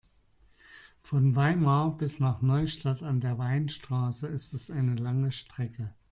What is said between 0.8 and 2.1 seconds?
Von Weimar